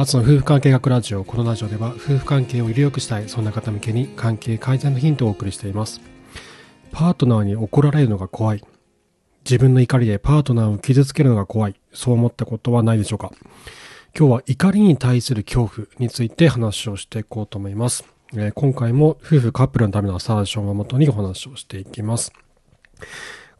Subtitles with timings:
[0.00, 1.24] あつの夫婦関係学ラジオ。
[1.24, 6.00] このラジオでは夫婦関係をより良くしたい、そんな方向けに関係改善のヒントをお送りしています。
[6.92, 8.64] パートナーに怒られるのが怖い。
[9.44, 11.74] 自分の怒りでパートナーを傷つけるのが怖い。
[11.92, 13.32] そう思ったことはないでしょうか
[14.16, 18.04] 今日は怒りに対する恐怖について話をしていこうと思います。
[18.34, 22.32] えー、今回も夫婦カップルのためのアサーションをもとにお話をしていきます。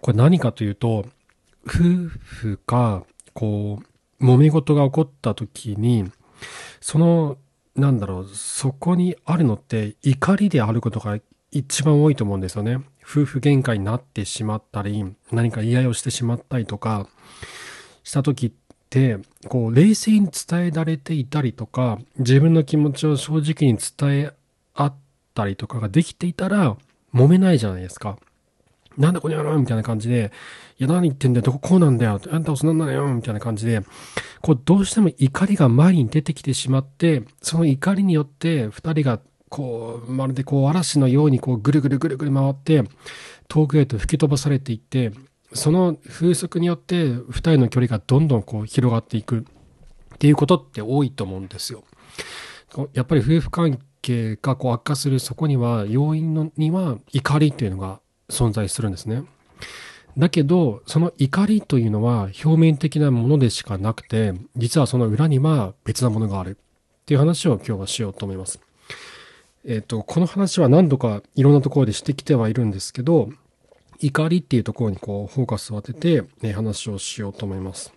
[0.00, 1.05] これ何かというと、
[1.66, 1.82] 夫
[2.20, 3.02] 婦が、
[3.34, 3.80] こ
[4.20, 6.12] う、揉め事が起こった時に、
[6.80, 7.38] その、
[7.77, 11.19] なんだろう、そこにあるのって怒りであることが
[11.51, 12.77] 一番多いと思うんですよね。
[13.02, 17.09] 夫婦喧嘩になってしまったり、何か言い合いをしてしまったりとか、
[18.02, 18.52] した時っ
[18.91, 24.32] て、こう、冷静に伝えられていたりとか、自分の気持ちを正直に伝え
[24.74, 24.95] 合っ
[25.34, 26.77] たりとかができていたら、
[27.15, 28.18] 揉めないじゃないですか。
[28.98, 30.33] なんだこの野郎みたいな感じで、
[30.79, 33.83] いや何言ってんだよ、どここうなんだよ、あんたはそんなんだよ、みたいな感じで、
[34.43, 42.85] こうどうしても怒りが前に出てきてしまって、その怒りによって二人がこう、まるでこう嵐のようにこうぐるぐるぐるぐる回って、
[43.49, 45.13] 遠くへと吹き飛ばされていって、
[45.52, 51.85] その風速によって二人の距離がどんどんこう広がっていくっていうことって多いと思うんですよ。
[52.93, 59.24] やっぱり夫婦関係がこう悪化するそこには要因のには怒りっていうのが存在するんですね。
[60.16, 68.60] だけど、その怒りというのは表面的なものでしかなくて、実はその裏には別なものがあるっていう話を今日はしようと思います。
[69.65, 73.31] えっ、ー、と、この話は何度かいろんなところでしてきてはいるんですけど、
[74.00, 77.92] 怒りっていうところにこうフォーカスを当てて、ね、話をしようと思います。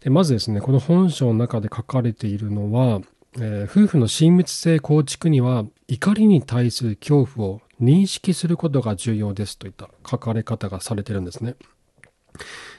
[0.00, 3.00] でまずですね、この本書の中で書かれているのは、
[3.36, 11.56] えー、夫婦の親密性構築には怒りに対する恐怖を認識することが重要ですといった書かれ方がされてるんですね。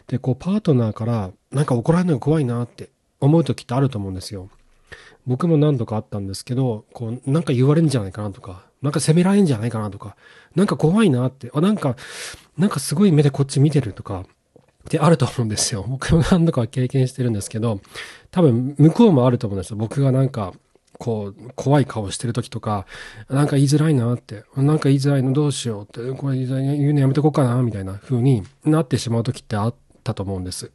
[0.08, 4.50] で、こう、パートナーからなんか怒られるのが怖いなって思う時ってあると思うんですよ。
[5.28, 10.16] 僕も何度かあったんですけど、こう、なんか言われるんじゃないかなとか、なんか責められんじゃないかなとか、
[10.56, 11.96] なんか怖いなって、あ、なんか、
[12.58, 14.26] なんかすごい目でこっち見てるとか、
[14.82, 15.86] ってあると思うんですよ。
[15.88, 17.82] 僕も何度か経験してるんですけど、
[18.32, 19.78] 多分向こうもあると思うんですよ。
[19.78, 20.54] 僕がなんか、
[21.02, 22.86] こう、怖い顔してる時とか、
[23.28, 26.48] なんか言いづらいなって、なんか言いづらいのどうしようって、これ言
[26.90, 30.72] うのやめとこうかな、みたいな風になってしまう時ってあったと思うんです。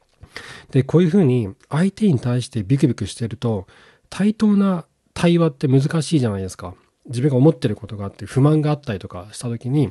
[0.72, 3.66] で、こういう風に相手に対してビクビクしてると、
[4.08, 6.74] 対等な対話って難しいじゃないですか。
[7.04, 9.90] 自分が思ってることがあって、不満があったりとかした時に、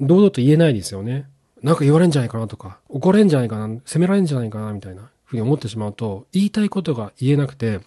[0.00, 1.28] 堂々と言えないですよね。
[1.62, 7.80] なんか言われんじゃないかなとか、怒れんじゃないかな、責められんじゃないかな、みたいなふうに思ってしまうと、言いたいことが言えなくて、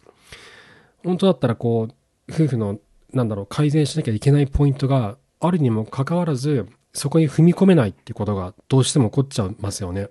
[1.04, 2.80] 本当だったらこう、夫婦の、
[3.14, 10.10] なんだろう、改善しなきゃいけないポイントがあるにもかかわらず、そこに踏み込めないってことがどうしても起こっちゃいますよね。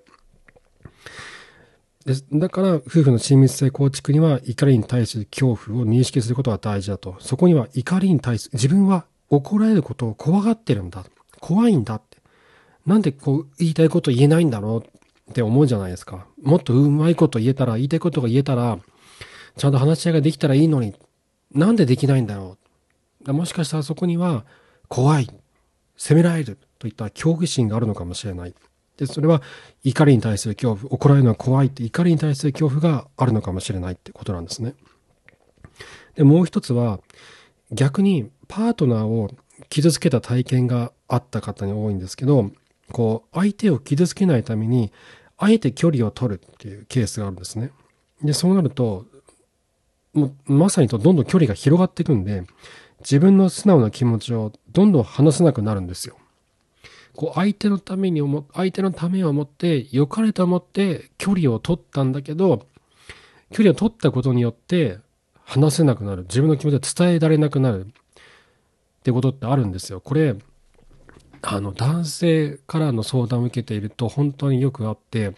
[2.05, 7.15] でだから、夫婦の親密性構築には怒りに対する恐怖を認識することが大事だと。
[7.19, 11.05] そこには怒りに対する、自分は怒られることを怖がってるんだ。
[11.39, 12.17] 怖いんだって。
[12.85, 16.27] なんでこう言いたいこと言えないんだろうって思うじゃないですか。
[16.41, 18.79] もっとうまいこと言えたら、言いたいことが言えたら、
[19.57, 20.93] ちゃんと話し合いができたらいいのに、
[21.51, 22.57] なんでできないんだろ
[23.25, 23.33] う。
[23.33, 24.45] もしかしたらそこには、
[24.87, 25.29] 怖い、
[25.97, 28.53] 責められるといった恐怖心があるのかもしれない。
[28.97, 29.41] で、それは
[29.83, 34.75] 怒りに対する恐怖、怒られるのは怖いって怒りに対する恐怖があるのかもしれないってことなんですね。
[36.15, 36.99] で、もう一つは、
[37.71, 39.31] 逆にパートナーを
[39.69, 42.51] 傷つけた体験があった方に多いんですけど、
[42.91, 44.91] こう、相手を傷つけないために、
[45.37, 47.71] あえて距離を取るっていうケースがあるんですね。
[48.21, 49.05] で、そうなると、
[50.13, 52.43] もうまさにとどんどん距離が広がっていくんで、
[52.99, 56.17] 自分の素直な気持ちをどんどん話せなくなるんですよ。
[57.15, 62.65] こう相手のために思、相手のためを思って、良かれと思って距離を取ったんだけど、
[63.51, 64.97] 距離を取ったことによって
[65.43, 66.23] 話せなくなる。
[66.23, 67.87] 自分の気持ちを伝えられなくなる。
[67.87, 69.99] ってことってあるんですよ。
[69.99, 70.35] これ、
[71.41, 75.33] あの、男性からの相談を受けていると本当によくあって、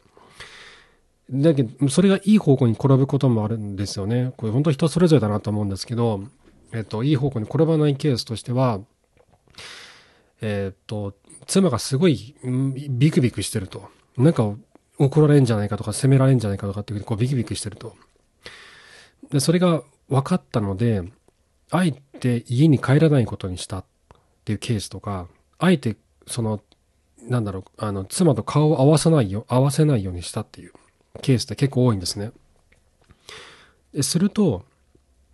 [1.31, 4.33] だけど、それがいい方向に転ぶこともあるんですよね。
[4.37, 6.23] これ本当人それぞれだなと思うんですけど、
[6.71, 8.79] えっと、いい方向に転ばないケースとしては、
[10.41, 11.15] えっと、
[11.47, 12.35] 妻がすごい
[12.89, 13.89] ビクビクしてると。
[14.17, 14.53] なんか
[14.97, 17.95] 怒られんじゃないかとか責められんじゃないかとかっていうこうビクビクしてると。
[19.31, 21.01] で、それが分かったので、
[21.71, 23.85] あえて家に帰らないことにしたっ
[24.45, 25.97] ていうケースとか、あえて
[26.27, 26.61] その、
[27.23, 30.73] なんだろう、あの、妻と顔を合わさないよ、合わせないようにしたっていう
[31.21, 32.31] ケースって結構多いんですね。
[34.01, 34.65] すると、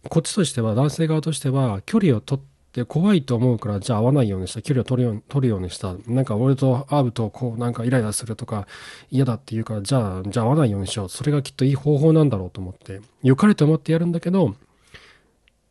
[0.10, 4.62] こっちとしては、男性側としては、距離を取っで、怖いと思うから、じゃあ会わないようにした。
[4.62, 5.96] 距離を取るように取るようにした。
[6.08, 8.66] なんか俺と会うと、こう、なんかイライラするとか、
[9.10, 11.10] 嫌だって言うから、じゃあ、じゃあ会わないようにしよう。
[11.10, 14.56] それがきっといい方法なんだろうと思って、良かれと思ってやるんだけど、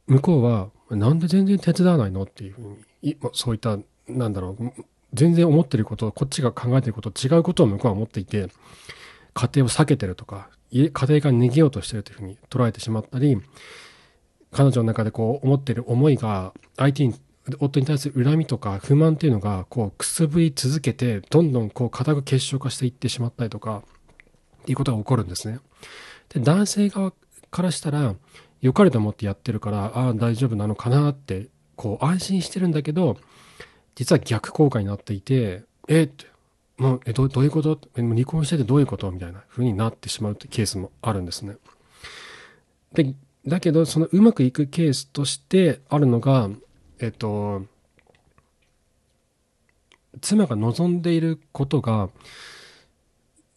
[0.08, 4.84] 向こうは、なんで全然手伝わないのっていうふうに、そういった、なんだろう、
[5.14, 8.50] 全然思ってること、こっちが考えてること、違うことを向こうは思っていて、
[9.34, 13.40] 家庭を避けてるとか、家庭から逃げようとしてるというふうに捉えてしまったり、
[14.52, 17.14] 彼女の中でこう思ってる思いが相手に
[17.58, 23.82] 夫に対する恨みとか不満っていうのがこうくすぶり続けてどんどんこう固く結晶化していってしまったりとか
[24.62, 25.58] っていうことが起こるんですね。
[26.28, 27.12] で男性側
[27.50, 28.14] からしたら
[28.60, 33.16] 良かれと思ってやってるからああ大丈夫なのかなってこう安心してるんだけど
[33.94, 36.10] 実は逆効果になっていてえっ？
[36.80, 37.78] もうえどどういうこと？
[37.94, 39.10] え、もう離婚しててどういうこと？
[39.12, 41.56] みたいな風になってしまうってケースもあるんですね。
[42.94, 43.14] で
[43.46, 46.48] だけど、そのうまくいくケースとしてあるのが、
[46.98, 47.66] えっと、
[50.22, 52.08] 妻が望んでいることが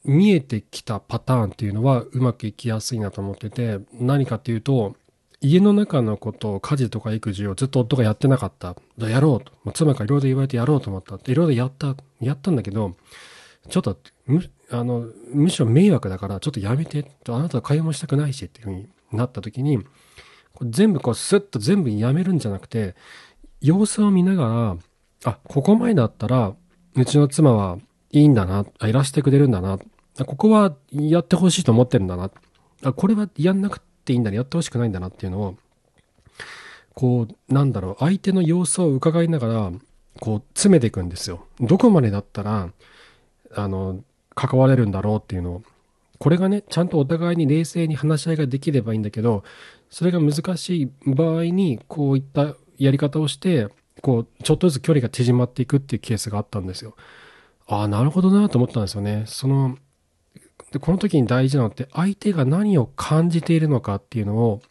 [0.03, 4.95] 見えてきたパターンっていうのはうまくいきやすいなと思ってて、何かっていうと、
[5.43, 8.77] 家の中のことを家事とか育児をずっと夫がやってなかった。
[8.97, 9.71] じゃやろうと。
[9.73, 11.19] 妻がいろいろ言われてやろうと思った。
[11.29, 11.97] いろいろやった。
[12.21, 12.95] やったんだけど、
[13.69, 17.11] ちょっと、む、あの、むしろ迷惑だから、ちょっとやめて。
[17.27, 19.79] あなたは会話もしたくないしっていうふうになった時に、
[20.61, 22.95] 全部こうスッと全部やめるんじゃなくて、
[23.59, 24.77] 様子を見なが
[25.23, 26.53] ら、あ、ここまでだったら、
[26.95, 27.79] うちの妻は
[28.11, 29.77] いいんだな、いらしてくれるんだな、
[30.25, 32.31] ここはやってほしいと思ってるんだな、
[32.83, 35.55] あ、これはやんなくてっていいんだね、やってほしくないんだなっていうのを、
[36.93, 39.71] こう、なんだろう、相手の様子を伺いながら、
[40.19, 41.47] こう、詰めていくんですよ。
[41.61, 42.69] どこまでだったら、
[43.55, 44.03] あの、
[44.35, 45.63] 関われるんだろうっていうのを、
[46.19, 49.43] これがね、ちゃんとお互いに冷静に話し合いができればいいんだけど、
[49.89, 53.69] それが難しい場合に、こういったやり方をして、
[54.01, 56.95] こう、ちょっとずつ距離が縮まっていくっていうケースがあったんですよ。
[57.67, 59.23] ああ、なるほどなと思ったんですよね。
[59.27, 59.77] その、
[60.73, 64.61] で、この時に大事なのって、相手が何を感じているのかっていうのを、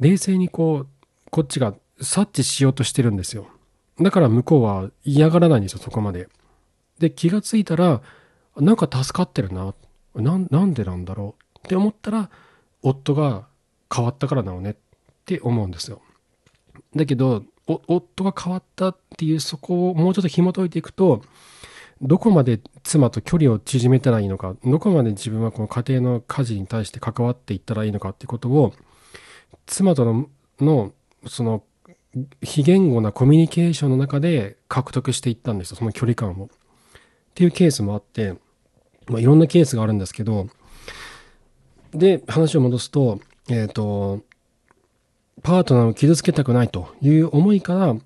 [0.00, 0.88] 冷静にこう、
[1.30, 3.46] こっちが察知しようとしてるんですよ。
[4.00, 6.28] だから向こうは嫌がらないんですよ、そこまで。
[6.98, 8.02] で、気がついたら、
[8.56, 9.72] なんか助かってるな。
[10.16, 12.30] ななんでなんだろうって思ったら
[12.82, 13.46] 夫が
[13.92, 14.74] 変わったからなのねっ
[15.24, 16.02] て思うんですよ。
[16.94, 21.22] だけど夫が変わったっていうそこをもうちょっと紐解いていくと
[22.02, 28.72] どこまで妻と距離を縮めたらいいのかどこまで自分はこの家庭の家事に対して関わっていったらいいのかってことを
[29.66, 30.28] 妻との
[30.60, 30.92] の
[31.26, 31.62] その
[32.42, 36.46] 非言語なコミュニケーションの中で獲得していったんですよその距離感を。
[36.46, 36.48] っ
[37.34, 38.36] ていうケースもあって
[39.06, 40.48] まあ、いろんなケースがあるんですけど、
[41.92, 44.20] で、話を戻すと、えっ、ー、と、
[45.42, 47.96] パートナーを傷つけたくないという思いから、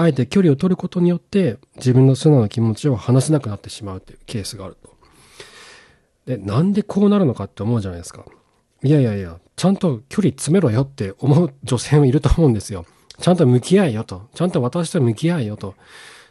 [0.00, 4.94] あえて距離を取ることによって自分の素直な気持ちを話せなくなってしまうというケースがあると。
[6.24, 8.24] で、なんでこうなるのかって思うじゃないですか。
[8.84, 12.86] いやいやいや、ちゃんと距離詰めろよって思う女性もいると思うんですよ。
[13.20, 14.28] ちゃんと向き合えよと。
[14.34, 15.74] ちゃんと私と向き合えよと。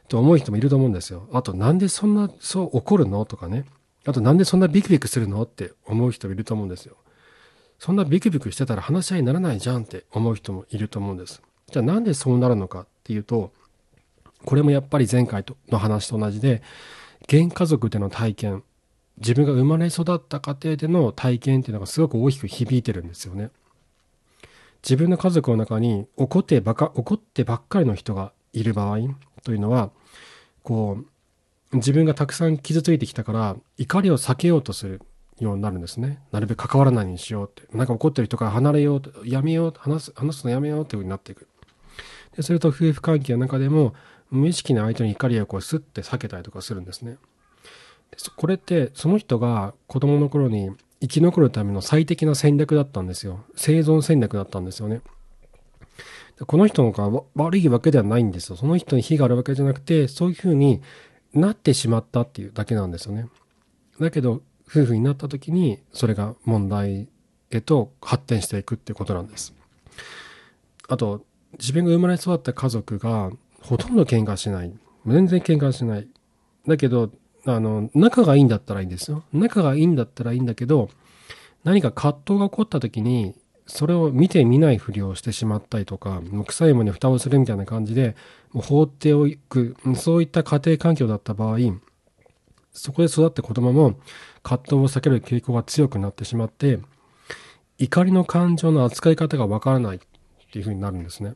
[0.08, 1.28] と思う人もいると思うんですよ。
[1.34, 3.66] あと、なんでそんな、そう怒るのとかね。
[4.06, 6.96] あとなんでそんなビクビクするのって思う人もいると思うんですよ。
[7.80, 11.42] そんなビクビクしてたら話し合いにならないじゃんって思う人もいると思うんです。
[11.72, 13.54] じゃあなんでそうなるのかっていうと、
[14.44, 16.62] これもやっぱり前回の話と同じで、
[17.30, 18.64] 原家族での体験、
[19.18, 23.50] 自分が生まれ育った家庭での体験っていうのがすごく大きく響いてるんですよね。
[24.84, 29.00] 自分の家族の中に怒ってばか怒ってばっかりの人がいる場合
[29.44, 29.90] というのは
[30.64, 31.00] こ
[31.72, 35.02] う自分がたくさん傷ついてきたから怒りを避けようとする
[35.40, 36.20] ようになるんですね。
[36.32, 37.76] なるべく関わらないようにしようって。
[37.76, 41.48] なんか怒ってる人から離れようと、やめよう、話す、話すのやめようっていう風になっていく。
[42.38, 43.94] で、それと夫婦関係の中でも
[44.32, 47.18] 無意識な相手の怒りをこうスッて避けたりとかするんですね。
[48.12, 53.44] でこれってその人が子供の頃に生き残るための最適な戦略だったんですよ。
[53.56, 55.02] 生存戦略だったんですよね。
[56.40, 58.56] でこの人のが悪いわけではないんですよ。
[58.56, 60.82] その人に非があるわけじゃなくて、そういうふうに
[61.34, 63.28] なってしまったっていうだけなんですよね。
[64.00, 67.08] だけど、夫婦になった時に、それが問題
[67.50, 69.54] へと発展していくっていうことなんです。
[70.88, 74.74] あと、自分が生まれ育った家族がほとんど喧嘩しない。
[75.06, 76.08] 全然喧嘩しない。
[76.68, 77.12] だけど、
[77.46, 79.24] あの、仲がいいんだったらいいんですよ。
[79.34, 80.90] 仲がいいんだったらいいんだけど、
[81.64, 83.36] 何か葛藤が起こった時に、
[83.66, 88.16] それを見て見ないふりをしてしまったりとか、もう臭いものに蓋をするみたいな感じで、
[88.52, 91.60] もう放っておく、そういった家庭環境だった場合、
[92.72, 94.00] そこで育った子供も
[94.44, 96.80] 葛藤を避ける傾向が強くなってしまって、
[97.80, 100.00] 怒りの感情の扱い方がわからない
[100.48, 101.36] っていうふうになるんですね。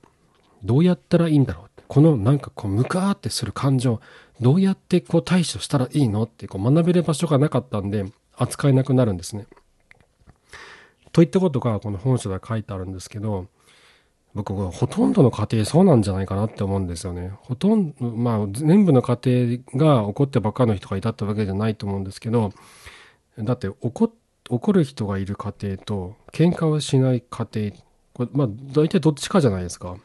[0.64, 4.00] どうやったらいいんだろうってこのなんかこう、ムカーってする感情、
[4.40, 9.46] どうやってこう対処したらいいのってこう学べる場所がなかったんで、扱えなくなるんですね。
[11.12, 13.48] といったことがこの本書では書いてあるんですけど、
[14.34, 17.34] 僕はほとんどの家庭そうなんじゃないかなって思うんですよね。
[17.42, 22.54] ほとんど、まあ全部の家庭が怒ってばっかの人がいたってわけじゃないと思うんですけど、
[23.38, 24.14] だって怒
[24.50, 27.76] 怒る人がいる家庭と喧嘩をしない家庭、
[28.14, 29.98] これまあ大体どっちかじゃないですか。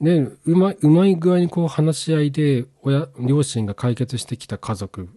[0.00, 5.08] で、うまい、うまい具合にこう話し合いで親、両親が解決してきた家族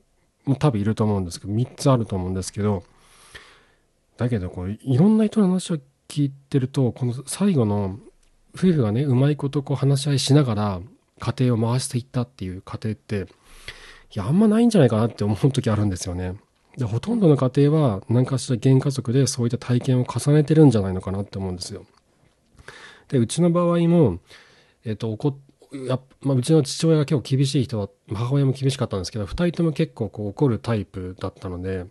[0.45, 2.83] も多分いると思うんですけど、3つあると思うんですけど、
[4.17, 5.77] だけどこういろんな人の話を
[6.07, 7.99] 聞いてると、この最後の
[8.55, 10.81] 夫婦がね、うまいことこう話し合いしながら
[11.19, 13.27] 家庭を回していったっていう家庭って、
[14.13, 16.35] いや、あんまないんじゃないかなって思う時あるんですよね。
[16.77, 21.85] でほとんどの家庭は何かしら原家族でそういった体験を重ねてるんじゃないのかなって思うんですよ。
[23.11, 24.19] で、うちの場合も、
[24.85, 25.37] えっ、と、怒
[25.73, 31.85] やまあ、うちの父親が結構厳しい人は、母親も厳しかったんですけど、2人とも結構こう怒るタイプだったので、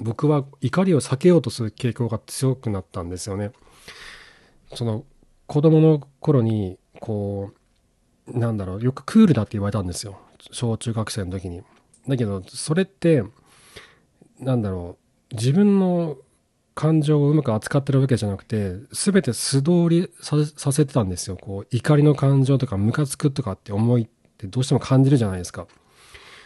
[0.00, 3.52] 僕は怒りを避けようとする傾向が強くなったんですよね。
[4.74, 5.04] その
[5.46, 7.52] 子供の頃に、こ
[8.26, 10.20] う、なんだろう、よくクールだって言われたんですよ。
[10.52, 11.62] 小中学生の時に。
[12.08, 13.24] だけど、それって、
[14.38, 14.96] なんだろ
[15.32, 16.18] う、自分の
[16.76, 21.38] 感情をうまく扱ってるわけじゃなくて、すべて素通りさせてたんですよ。
[21.40, 24.06] こう、怒りの感情とか、ムカつくとかって思いっ
[24.36, 25.66] てどうしても感じるじゃないですか。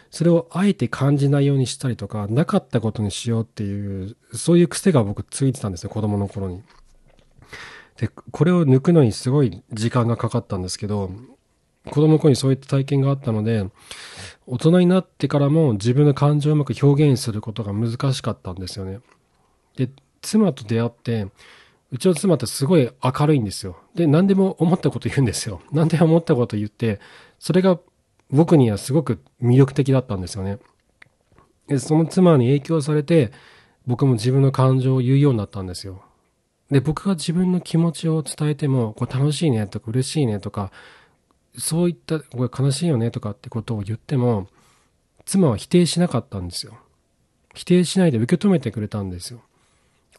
[0.09, 6.63] それをあえて感じないようにしたりとか、なかったことにしようっていう、そういう癖が僕ついてたんですよ、子供の頃に。
[7.97, 11.11] で、これを抜くのにすごい時間がかかったんですけど、
[11.89, 13.65] 子供の頃にそういった体験があったので、
[14.47, 19.01] 大人になってからも自分の感情をうまく表現することが難しかったんですよね。
[19.75, 19.89] で、
[20.21, 21.27] 妻と出会って、
[21.91, 23.77] うちの妻ってすごい明るいんですよ。
[23.95, 25.61] で、何でも思ったこと言うんですよ。
[25.71, 26.99] 何でも思ったこと言って、
[27.37, 27.79] それが
[28.29, 30.59] 僕にはすごく魅力的だったんですよね。
[31.67, 33.31] で、その妻に影響されて、
[33.85, 36.01] 僕も自分の感情を言うようになったんですよ。
[36.69, 40.71] で、僕が自分の気持ちを伝えても、これ楽しいねとか嬉しいねとか、
[41.57, 44.47] そういった、これ悲しいよねとかってことを言っても、
[45.25, 46.77] 妻は否定しなかったんですよ。
[47.53, 49.41] 否定しないで受け止めてくれたんですよ。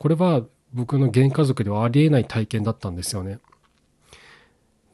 [0.03, 0.43] これは
[0.73, 3.39] 僕の原家族ではありえない体験だったんですよね。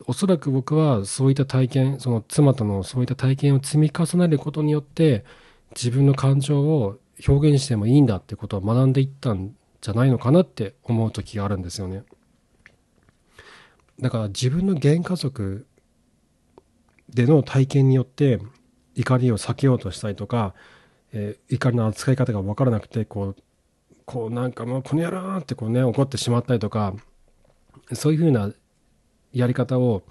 [0.05, 5.25] おそらく僕はそういった体験、その妻とのそういった体験を積み重ねることによって、
[5.75, 12.05] 自分の感情を表現してもいいんだってことを学んでいったんじゃないのかなって思う時があるんですよね。
[13.99, 15.67] だから自分の原家族
[17.09, 18.41] での体験によって
[18.95, 20.55] 怒りを避けようとしたりとか、
[21.15, 23.37] えー、怒りの扱い方が分からなくてこう
[24.09, 26.95] こうなんかもうこの野郎ってこうね怒ってしまったりとか
[27.93, 28.51] そういうふうな
[29.35, 30.03] やり方を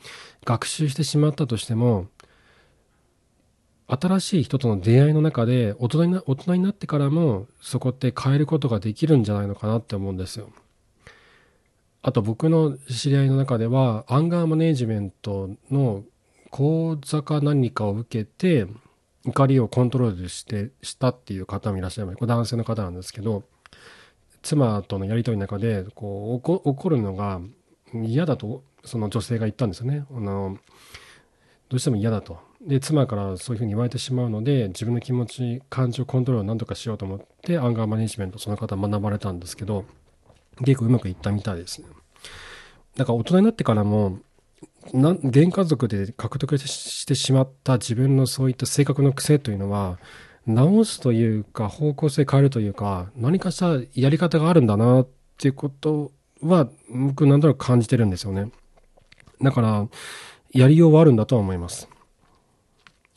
[0.46, 2.06] 学習してしまったとしても
[3.88, 10.52] 新しい人との出会いの中で大人にな大人になってからもそこって変えることができるんじゃないのかなって思うんですよ。
[12.04, 16.04] あと僕の知り合いの中ではアンガーマネージメントの
[16.52, 18.68] 講座か何かを受けて
[19.26, 22.18] 怒りをコントロールしてしたっていう方もいらっしゃいます。
[22.18, 23.44] これ男性の方なんですけど
[24.48, 27.42] 妻とのやり取りの中でこう怒るのが
[27.94, 30.06] 嫌だとその女性が言ったんですよね。
[30.10, 30.58] あの
[31.68, 32.40] どうしても嫌だと。
[32.62, 39.84] で、妻からそういうふうに言われてしまうので、自分の気持ち、感情コントロールを何とかしようと思って、アンガーマネジメント、その方学ばれたんですけど、
[40.64, 41.90] 結構うまくいったみたいですね。
[42.96, 44.20] だから大人になってからも、
[44.94, 50.00] な原家族で獲得してしまった自分のそういった性格の癖というのは、
[50.48, 56.12] 直すというか、方向性変えるというか、何かしたやり方があるんだなっていうこと
[56.42, 58.52] は、僕なんとなく感じてるんですよね。
[59.42, 59.88] だから、
[60.54, 61.90] やりようはあるんだとは思います。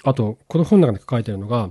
[0.03, 1.71] あと、この本の中で書かれてるのが、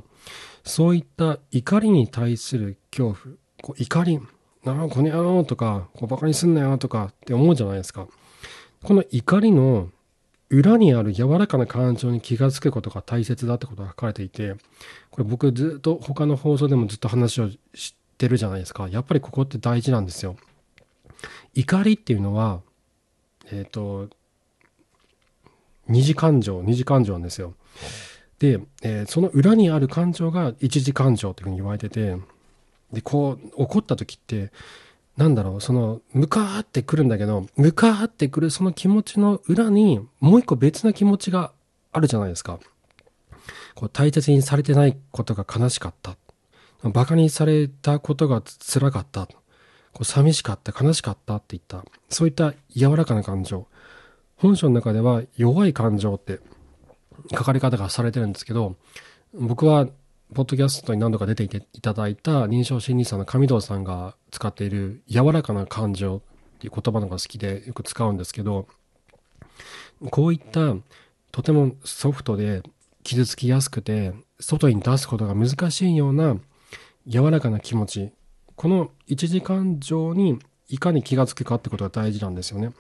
[0.64, 4.20] そういった怒りに対する恐怖、こう怒り、
[4.64, 8.08] なあ、この野郎とか、こうバカにすんなよとかって思うじゃないですか。
[8.84, 9.90] この怒りの
[10.50, 14.56] 裏にある柔らかな感情に気がつくことが大切だってことが書かれていて、
[15.12, 18.90] これ僕ずっと他の放送でもずっと話をしてるじゃないですか。
[18.90, 20.38] やっぱりここって大事なんですよ。
[21.54, 22.62] 怒りっていうのは、
[23.52, 24.10] えっ、ー、と、
[25.88, 27.54] 二次感情、二次感情なんですよ。
[28.40, 32.18] で、えー、その裏にある感情が一次感情というふうに言われてて、
[32.92, 34.52] で、こう、怒った時って、
[35.20, 41.52] なんだろう、その、向かってくるんだけど、向かってくるその気持ちの裏に、もう一個別な気持ちが
[41.92, 42.58] あるじゃないですか。
[43.76, 46.16] こう、大切にされてないことが悲しかった。
[46.84, 49.26] 馬鹿にされたことが辛かった。
[49.26, 53.68] こう寂しかった、悲しかったっていった、そういった柔らかな感情。
[54.38, 56.40] 本書の中では弱い感情って
[57.36, 58.78] 書かれ方がされてるんですけど、
[59.34, 59.90] 僕は、
[60.34, 68.68] ポッドキャストに何度か出ていていただいた臨床心理士さんの上藤さんが使っている柔らかな感情っていう言葉のが好きでよく使うんですけど、
[70.12, 70.76] こういった
[71.32, 72.62] とてもソフトで
[73.04, 76.38] 傷つきやすくて外に出すことが難しいような
[77.08, 78.12] 柔らかな気持ち
[78.60, 82.74] この一時感情にいかに気がつくかってことが大事なんですよね。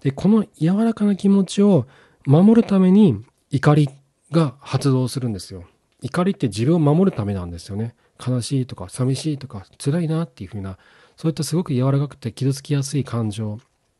[0.00, 1.86] で、この柔らかな気持ちを
[2.26, 3.88] 守るために怒り
[4.32, 5.64] が発動するんですよ。
[6.02, 7.94] 怒りって自分を守るためなんですよね。
[8.24, 10.78] 悲しいとか寂しいとか辛いなっていうふうな、
[11.16, 13.58] そういったすごく柔らかくて傷つきやすい感情、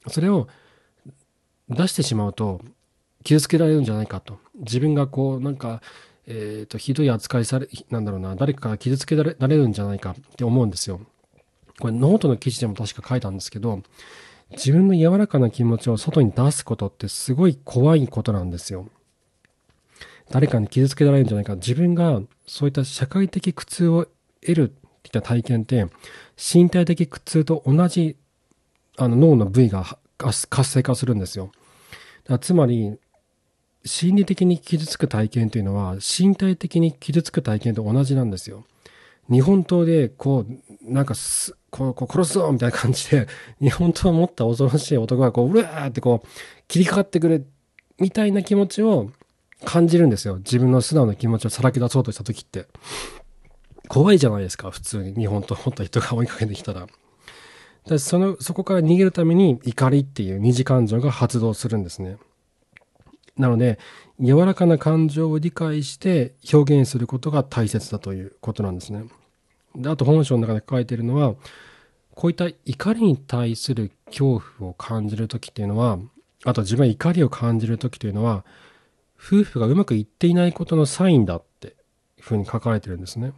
[0.08, 0.48] それを
[1.68, 2.60] 出してしまうと
[3.24, 4.38] 傷つけられるんじゃないかと。
[4.56, 5.80] 自分がこうなんか、
[6.26, 11.00] えっ、ー、と、ひどい扱いされ、なんだろうな、誰かから傷つけられるんじゃないかって思うんですよ。
[11.80, 13.82] これノートの記事でも確か書いたんですけど、
[14.52, 18.88] 自分の柔らかな気持ちを外に出すことってすごい怖いことなんですよ。
[20.30, 21.54] 誰かに傷つけられるんじゃないか。
[21.56, 24.06] 自分がそういった社会的苦痛を
[24.40, 25.86] 得るっていった体験って、
[26.36, 28.16] 身体的苦痛と同じ
[28.96, 31.50] あの脳の部位が活性化するんですよ。
[32.24, 32.98] だつまり、
[33.84, 38.64] 心理的に傷つく体験というのは、身体的に傷つく体験と同じなんですよ。
[39.30, 43.26] 日本刀で、こう、なんかす、こう、こう殺すぞみたいな感じで、
[43.60, 46.28] 日本刀を持った恐ろしい男が、こう、うわーってこう、
[46.68, 47.46] 切りかかってくる、
[47.98, 49.10] みたいな気持ちを
[49.64, 50.36] 感じるんですよ。
[50.36, 52.66] 自分の素直な気持ちをさらけ出そうとした時って。
[53.88, 56.86] 怖いじゃないですか、普通に日本刀を持った人が追いかけてきたら。
[57.86, 62.16] でその、そこから逃げるために怒りっていう二次感情が発動するんですね。
[63.36, 63.78] なので、
[64.20, 69.04] 柔らかな感情を理解して表現することが大切だということなんですね。
[69.74, 71.34] であと本書の中で書いているのは、
[72.14, 75.98] こういった怒りに対する恐怖を感じる時っていうのは、
[76.44, 78.44] あと自分は怒りを感じる時というのは、
[79.24, 81.70] 夫婦がうまくいっていないことのサインだってい
[82.20, 83.32] うふうに書かれてるんですね。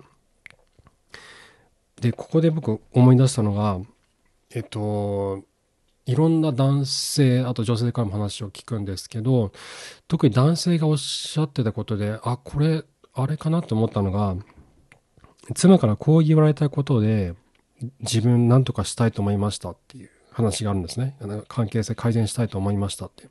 [2.01, 3.79] で、ここで僕思い出したのが、
[4.51, 5.43] えっと、
[6.07, 9.53] いろんな男性、あと女性からも話を聞くんですけど、
[10.09, 14.37] 特に男性がおっしゃってたことで、あ、これ、あれかなと思ったのが、
[15.55, 17.35] 妻からこう言われたことで、
[18.01, 21.17] 自分何とかしたいと思いましたっていう話があるんですね。
[21.49, 23.29] 関係性改善したいと思いましたって。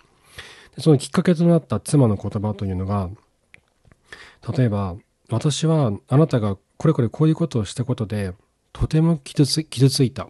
[0.76, 3.10] でそのきっかけとなった妻の言葉というのが、
[4.56, 4.96] 例えば、
[5.30, 8.34] 私はあなたがこれこれこういうことをしたことで、
[8.72, 10.30] とても傷つ傷ついた。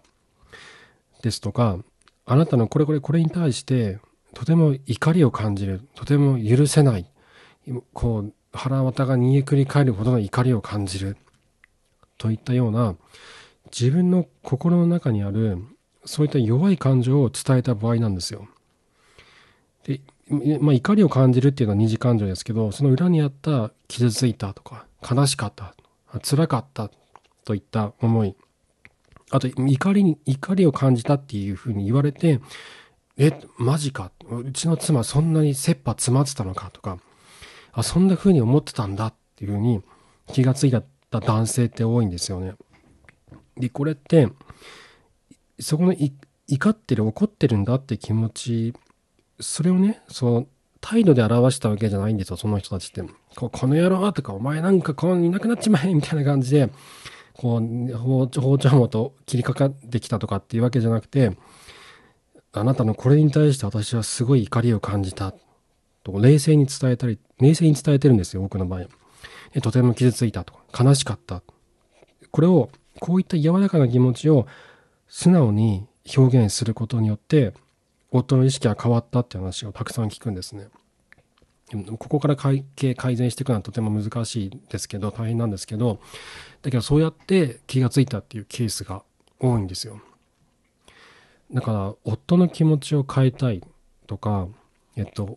[1.22, 1.78] ですとか、
[2.26, 3.98] あなたのこれこれこれに対して
[4.34, 5.82] とても怒りを感じる。
[5.94, 7.10] とても許せない。
[7.92, 11.16] こう、腹渡が煮えくり返るほどの怒りを感じる。
[12.18, 12.96] といったような
[13.66, 15.58] 自分の心の中にある
[16.04, 18.46] そういった弱い感情を伝えた場合なんですよ。
[19.84, 25.74] で、まあ、怒りを感じるっていうのは二次感情ですけど、その裏にあった傷ついたとか、悲しかった、
[26.22, 26.90] 辛かった
[27.44, 28.34] といった思い。
[29.30, 32.40] あと、怒りに、怒りを感じたっていうふうに言われて、
[33.16, 34.10] え、マジか。
[34.28, 36.98] うちの妻そんなに切羽詰まってたのかとか、
[37.72, 39.82] あ、そんなふうに思ってたんだっていうふうに
[40.32, 42.54] 気がついた男性って多いんですよね。
[43.56, 44.28] で、これって、
[45.60, 45.94] そこの
[46.48, 48.74] 怒ってる、怒ってるんだって気持ち、
[49.44, 50.46] それをね、その
[50.80, 53.02] 態度で表したわけじゃないんですよ、その人たちって。
[53.36, 56.70] ここの野郎とか、お前なんかこういなくなっちまえみたいな感じで、
[57.34, 61.36] こう、包丁もと切りかかってきたとかっていうわけじゃなくて、
[62.52, 65.34] あなたのこれに対して私はすごい怒りを感じた。
[66.04, 69.60] と冷静に伝えたり、冷静に伝えてるんですよ、僕の場合。
[69.60, 71.42] とても傷ついたとか、悲しかった。
[72.30, 74.46] これを、こういった柔らかな気持ちを
[75.08, 77.54] 素直に表現することによって、
[78.16, 80.68] 夫の意識が変わったって話をたくさん聞くんですね。
[81.98, 85.98] ここから会計改善していくのはとても難しいですけど、大変なんですけど、
[86.62, 89.02] だけどそうやって気がついたっていうケースが
[89.40, 90.00] 多いんですよ。
[91.52, 93.62] だから、夫の気持ちを変えたい
[94.06, 94.46] とか、
[94.96, 95.36] えっと、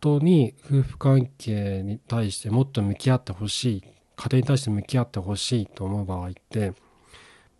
[0.00, 3.82] 夫に夫婦関係に対してもっと向き合ってほしい、
[4.16, 6.72] 家庭に対して向き合ってほしいと思う場合って、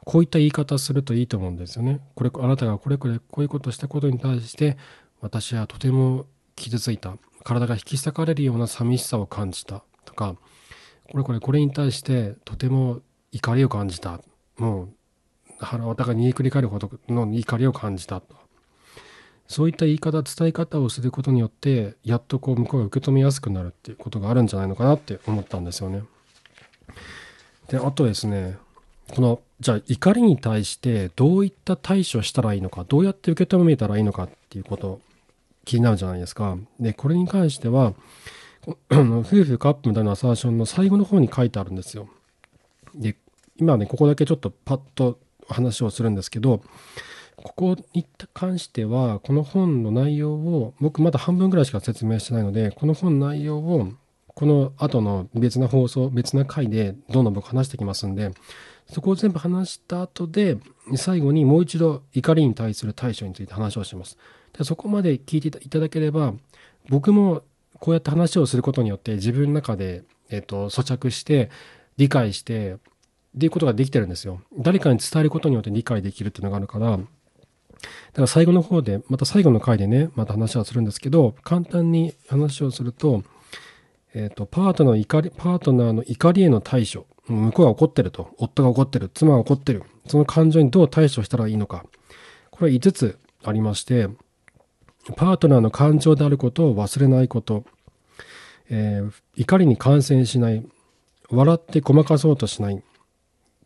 [0.04, 2.00] こういった言い方するといいと思うんですよね。
[2.14, 4.76] これ、あなたがこれこれこういうことしたことに対して、
[5.20, 7.16] 私はとても傷ついた。
[7.44, 10.34] 体が引き裂かれるような寂しさを感じたとか
[11.12, 14.20] これこれこれに対してとても怒りを感じた
[14.56, 14.88] もう
[15.60, 18.22] 腹渡が煮えくり返るほどの怒りを感じた
[19.46, 26.02] そういった言い方伝え方をすることによってやっとこう向こうが受け止めやすくなるっていうことがあるんじゃないのかなって思ったんですよね。
[27.68, 28.56] であとですね
[29.10, 35.00] このじゃあ怒りに対してどういった対処したらいいのかどうやって受け止めたらいいのかっていうこと
[35.64, 36.56] 気になるじゃないですか。
[36.78, 37.94] で、これに関しては、
[38.90, 42.08] 夫婦カップみたいなアサーションの最後の方に書いてあるんですよ。
[42.94, 43.16] で、
[43.56, 46.62] 今ね、ここだけちょっとパッと話をするんですけど、
[47.36, 53.88] ここに関しては、この本の内容を、僕まだ半分ぐらいしか説明してないので、この本の内容を、
[54.28, 58.30] この後の別な放送、別な回でどんどん僕話してきますんで、
[58.90, 60.59] そこを全部話した後で、
[60.97, 64.18] 最後にもう一度怒りに対する対処について話をします。
[64.57, 66.35] でそこまで聞いていただければ、
[66.88, 67.42] 僕も
[67.81, 71.51] こうやって話をすることによって自分の中で、えっと、咀嚼して、
[71.97, 72.77] 理解して、っ
[73.38, 74.40] ていうことができてるんですよ。
[74.59, 83.23] 誰かに伝えることによって理解できるっていうのがあるから、だから最後の方で、また最後の回でね、また話はするんですけど、簡単に話をすると、
[84.14, 87.07] えっ、と、パートナーの怒り、パートナーの怒りへの対処。
[87.26, 88.34] 向こうが怒ってると。
[88.38, 89.10] 夫が怒ってる。
[89.12, 89.84] 妻が怒ってる。
[90.06, 91.84] その感情にどう対処したらいいのか。
[92.50, 94.08] これ5つありまして、
[95.16, 97.64] パートナーの感情であることを忘れないこと。
[98.70, 100.64] えー、怒りに感染しない。
[101.30, 102.82] 笑ってごまかそうとしない。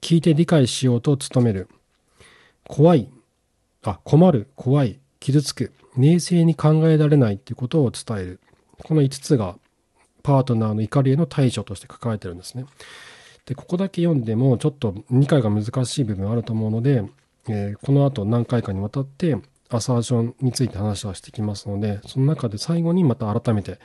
[0.00, 1.68] 聞いて理解しようと努める。
[2.66, 3.08] 怖い。
[3.82, 4.48] あ、困る。
[4.54, 4.98] 怖い。
[5.20, 5.72] 傷つく。
[5.96, 8.40] 冷静に考えられないっていうことを伝える。
[8.84, 9.56] この5つが
[10.22, 12.66] パートナーの怒りへの対処として書かれてるんですね。
[13.48, 17.02] で、ここだけ読んでもちょっと理解が難しい部分あると思うので、
[17.48, 19.38] えー、この後何回かにわたって
[19.70, 23.80] アサーションについて話はしてきますので、その中で最後にまた改めて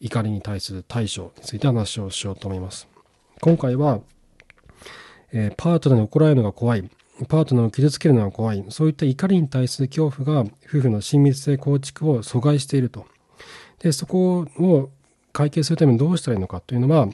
[0.00, 2.88] 怒りに対する対処について話をしようと思います。
[3.40, 4.00] 今回は、
[5.32, 6.90] えー、パートナーに怒られるのが怖い。
[7.28, 8.64] パートナーを傷つけるのが怖い。
[8.70, 13.06] そういった怒りに対する恐怖が夫婦の親密性構築を阻害していると。
[13.78, 14.90] で、そこを
[15.32, 17.08] 解決するためにどうしたらいいのかというのは、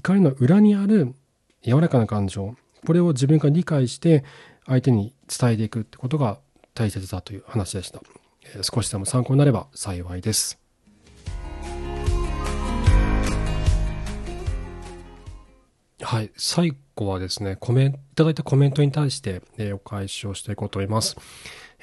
[0.00, 1.14] 怒りの裏にある
[1.62, 4.24] 柔らかな感情、これを自分が理解して
[4.64, 6.38] 相手に伝えていくってことが
[6.72, 8.00] 大切だという話でした。
[8.62, 10.58] 少しでも参考になれば幸いです。
[16.00, 16.30] はい。
[16.34, 21.18] 最後はですね、コメント、いただいたコメントに対して、え、お返しをしていこうと思います。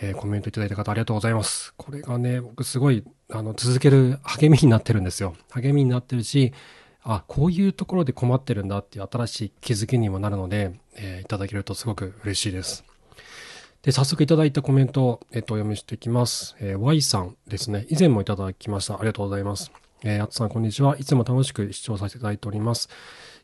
[0.02, 1.76] えー、コメントいただいた方ありがとうございます。
[1.78, 5.36] これがね、僕すごい、あの、続ける励みになってるんですよ。
[5.52, 6.52] 励みになってるし、
[7.10, 12.84] あ、こういうところで困ってるんだっていう新しい気づきにもなるので、えー、いただけるとすごく嬉しいです。
[13.82, 16.58] で、早速いただいたコメントを、えっと、お読みしていきます。
[16.60, 17.86] えー、Y さんですね。
[17.90, 18.96] 以前もいただきました。
[18.96, 19.72] ありがとうございます。
[20.04, 20.98] えー、あつさん、こんにちは。
[20.98, 22.90] いつも楽しく視聴させていただいております。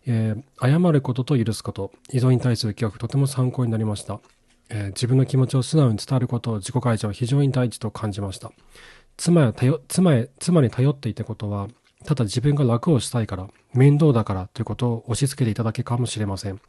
[0.05, 4.19] えー、謝ることと許すこと、依存に対する記憶、とても参考になりました。
[4.67, 8.51] えー、自分の気持ちを素直に伝えることを、自己解消は非常に大事と感じました。
[9.15, 9.53] 妻や
[9.87, 11.69] 妻へ妻に頼っていたことは、
[12.03, 16.59] ただ自分が楽をしたいから、面倒だからということを押し付けていただけかもしれません。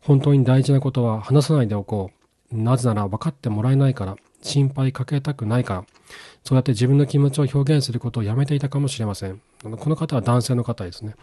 [0.00, 2.22] 本当に大事なことは話さないでおこう。
[2.56, 5.84] なぜなら分かってもらえないから、心配かけたくないから、
[6.44, 9.40] そうやって自分の気持ちを表現することをやめていたかもしれません。
[9.62, 11.14] この方は男性の方ですね。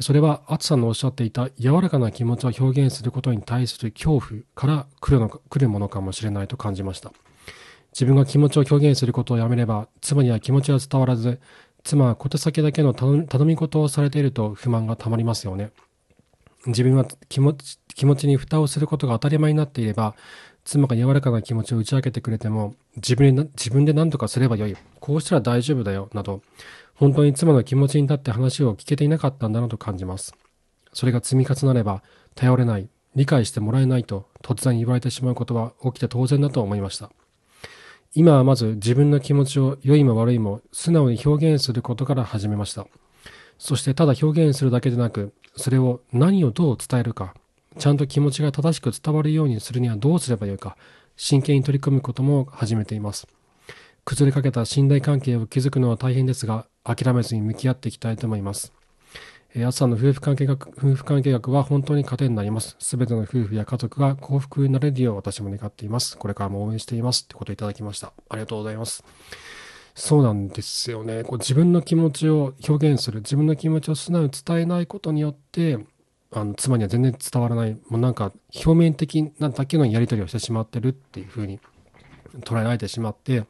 [0.00, 7.12] それは、アツさんのおっしゃっていた柔らかな気持ちを表現することに対する恐怖から来るのか来るものかもしれないと感じました。
[7.92, 11.40] 自分が気持ちを表現することをやめれば、妻には気持ちが伝わらず、
[11.88, 15.70] 妻は小手先だけの頼み事をされていると不満がたまりますよね。
[16.66, 20.14] 自分は気持ち気持ちに蓋をすることが当たり前になっていれば、
[20.64, 24.76] 妻が柔らかな気持ちを打ち明けてくれても、自分で自分で何とかすればよい。
[25.00, 26.10] こうしたら大丈夫だよ。
[26.12, 26.42] など、
[26.94, 30.34] 本当に妻の気持ちに立って話を聞けていなかったんだなと感じます。
[30.92, 32.02] それが積み重なれば、
[32.34, 37.10] 頼れない、理解してもらえないと突然言われてしまうことは起きて当然だと思いました。
[38.14, 42.86] 今はまず自分の気持ちを良いも悪いも素直に表現することから始めました。
[43.58, 47.34] そしてただ表現するだけでなく、それを何をどう伝えるか、
[47.78, 50.76] ちゃんと気持ちが正しく伝わるようにするにはどうすればよいか、
[51.16, 53.26] 真剣に取り組むことも始めています。
[54.04, 58.72] 崩れかけた信頼関係を築くのは大変ですが、諦めずに向き合っていきたいと思います。
[59.54, 62.76] えー、さんの夫婦関係学、夫婦関係学は本当に糧になります。
[62.78, 66.18] すべての夫婦や家族が幸福になれるよう私も願っています。
[66.18, 67.24] これからも応援しています。
[67.24, 68.12] ってことをいただきました。
[68.28, 69.02] ありがとうございます。
[69.94, 71.24] そうなんですよね。
[71.24, 75.78] こう自分の気持ちを表現する、自分の気持ちを素直に伝えないことによって、
[76.30, 81.58] あの妻には全然伝わらない、もうなんか表面的なだけのやり取りをしてしまってるっていうふうに
[82.40, 83.44] 捉えられてしまって、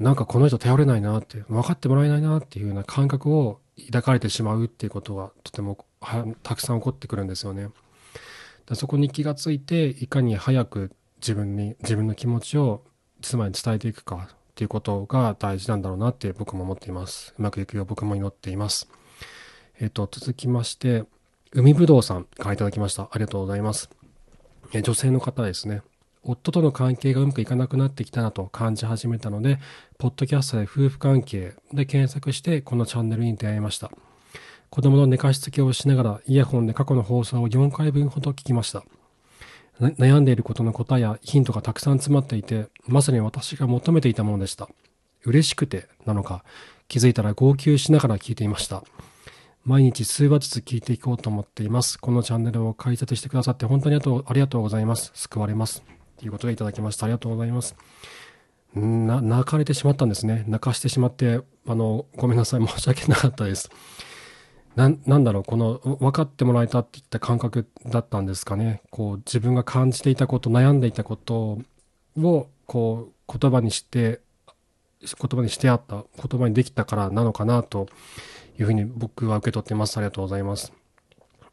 [0.00, 5.84] なんかこの人頼れないなって、分かってもらえないなっていうような感覚を抱かれてしまうっていうことがとても
[6.42, 7.68] たくさん起こってくるんですよね。
[8.66, 12.82] だそこに気がついて、いかに早く自分に、自分の気持ちを
[13.20, 17.34] 妻に伝えていくかっていうことが大事なんだろうなって僕も思っています。
[17.38, 18.88] うまくいくよう僕も祈っています。
[19.80, 21.04] えっ、と、続きまして、
[21.52, 23.04] 海ぶどうさんからいただきました。
[23.04, 23.90] ありがとうございます。
[24.72, 25.82] え女性の方ですね。
[26.24, 29.58] 夫との関係がうまくいかなくなってきたなと感じ始めたので、
[29.98, 33.90] ポッドキャストで夫婦関係で検索してこのチャンネルに出会いました。
[34.70, 38.84] 子供の寝かしつけをしながらイヤホンで過去の放送を4回分ほど聞きました。
[39.80, 44.68] 悩んでいることの答えやヒントがたくさん詰まっていて、まさに私が求めていたものでした。
[45.24, 46.44] 嬉しくてなのか、
[46.88, 48.84] 気づいたら号泣しながら聞いていました。
[49.64, 51.98] 毎日数話ずつ聞いていこうと思っています。
[51.98, 53.98] このチャンネルを解説してくださって本当にあ
[54.32, 55.12] りがとうございます。
[55.14, 55.82] 救われます。
[56.22, 57.06] ということでいただきました。
[57.06, 57.74] ありがとうございます。
[58.76, 60.44] な、泣かれてしまったんですね。
[60.46, 62.64] 泣かしてしまって、あの、ごめんなさい。
[62.64, 63.70] 申し訳なかったです。
[64.76, 68.82] な、なんだろう、この、分かってもらえたっていった感覚だったんですかね。
[68.90, 71.58] こう、自分が感じていたこと、悩んでいたこと
[72.16, 74.20] を、こう、言葉にして、
[75.00, 77.88] 言葉にしてあった、言葉にできたからなのかなと
[78.60, 79.96] いうふうに僕は受け取ってます。
[79.96, 80.72] ありがとうございます。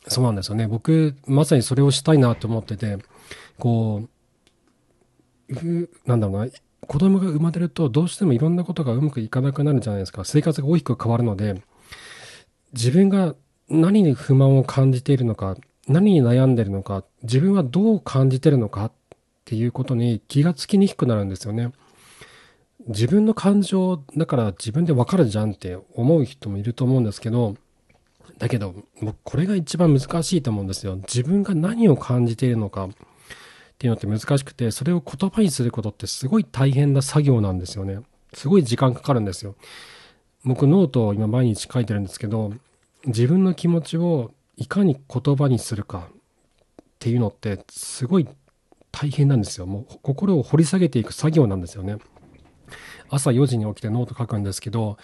[0.08, 0.68] そうなんですよね。
[0.68, 3.00] 僕、まさにそれをしたいなと思ってて、
[3.58, 4.10] こう、
[6.06, 10.24] なんだろうな、子供が生まれるとどうしてもいろんなことがうまくいかなくなるじゃないですか。
[10.24, 11.62] 生活が大きく変わるので、
[12.74, 13.36] 自分が
[13.70, 15.58] 何に不満を感じているのか、
[15.88, 18.92] 何に悩んでいるのか、自分はどう感じているのかっ
[19.46, 21.72] ていうことに気がつきにくくなるんですよね。
[22.88, 27.56] 自分の感情だから自分でわかるじゃんって思う人もいると思うんですけど、
[28.38, 30.96] だけど、僕これが一番難しいと思うんですよ。
[30.96, 32.90] 自分が何を感じているのか
[33.80, 38.02] っていうのって難しくて、それを言葉にすることってすごい大変な作業なんですよね。
[38.34, 39.56] すごい時間かかるんですよ。
[40.44, 42.52] 僕ノートを今毎日書いてるんですけど、
[43.06, 48.28] 自分の気持ちをいかに言葉にするかっていうのってすごい
[48.92, 49.66] 大変なんですよ。
[49.66, 52.00] もう心を掘り下げていく作業なんですよね。
[53.10, 54.98] 朝4時に起きてノート書くんですけど、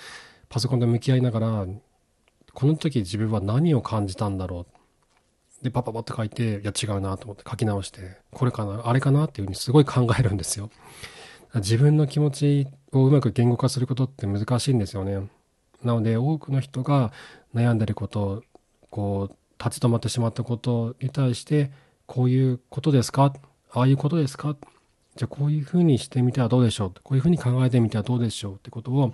[0.49, 1.65] パソコンと向き合いながら、
[2.53, 4.74] この時自分は何を感じたんだろう。
[5.65, 10.69] で、パパパって書いて、いや違うなと思って書き直して、これかな、あれかなっていうふうにすごい考えるんですよ。
[11.55, 15.27] 自分の気持ちをうまく言語化することって難しいんですよね。
[15.83, 17.11] なので、多くの人が
[17.53, 18.43] 悩んでること、
[18.89, 21.71] こう、立ち止まってしまったことに対して、
[22.05, 23.33] こういうことですか？
[23.71, 24.55] ああいうことですか？
[25.15, 26.93] じゃあこういうふうにしてみてはどうでしょう？
[27.03, 28.55] こういうふうに考えてみてはどうでしょう？
[28.55, 29.13] ってことを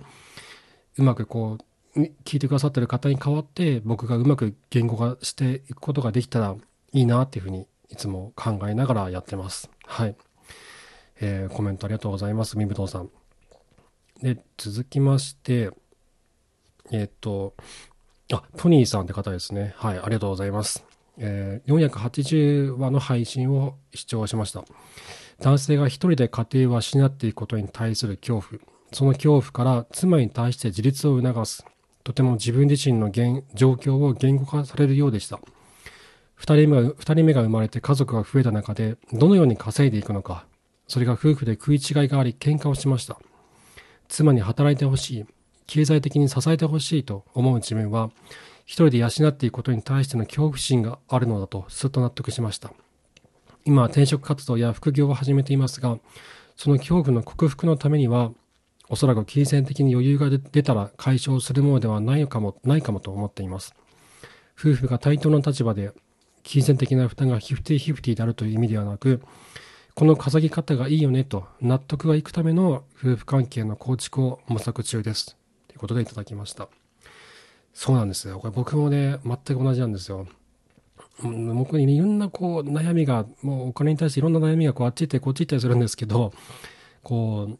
[0.98, 6.56] うまくこう聞いてくださってる方に代わって僕がうまく言語化していくことができたら
[6.92, 9.70] いいなっていうふうにいつも考えながらやってます。
[9.84, 10.16] はい。
[11.20, 12.56] えー、コメントありがとうございます。
[12.58, 13.10] みぶとうさん。
[14.22, 15.70] で、続きまして、
[16.90, 17.54] えっ、と、
[18.32, 19.74] あ、トニーさんって方ですね。
[19.76, 20.84] はい、ありがとうございます。
[21.18, 24.64] えー、480話の配信を視聴しました。
[25.40, 28.60] 男性が一人で家庭を失っていくことに対する恐怖、
[28.92, 31.64] その恐怖から妻に対して自立を促す、
[32.04, 35.40] とても自分自身の現状況を言語化されるようでした。
[36.34, 40.44] 二人目が人目が生まれて家族が増えた中で、どのように稼いでいくのか、
[40.88, 43.18] それが夫婦で食い違いがあり喧嘩をしました。
[44.08, 45.26] 妻に働いてほしい、
[45.66, 48.10] 経済的に支えてほしいと思う自分は、
[48.64, 52.72] 一人で養っていくことに対しての恐怖心があるのだとすっと納得しました。
[53.64, 55.98] 今は、転職活動や副業を始めていますが、
[56.56, 58.32] その恐怖の克服のためには、
[58.92, 63.74] おそらく金銭的に余裕が出たら解消するものではないかも、ないかもと思っています。
[64.54, 65.92] 夫婦が対等な立場で、
[66.42, 69.22] 金銭的な負担がヒフティヒフティであるという意味ではなく、
[69.94, 75.38] この稼ぎ方がいいよねと納得がいくための夫婦関係の構築を模索中です。
[75.68, 76.68] ということでいただきました。
[77.72, 78.40] そうなんですよ。
[78.40, 80.26] これ僕もね、全く同じなんですよ。
[81.22, 86.34] 僕にいろんなこう悩みが、もうお金に対していろんな悩みがこうあっち行ったりこっち行ったりするんですけど、
[87.02, 87.58] こう、